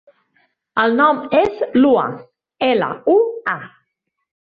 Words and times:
El 0.83 0.95
nom 1.01 1.19
és 1.39 1.59
Lua: 1.83 2.05
ela, 2.69 2.87
u, 3.15 3.15
a. 3.55 3.59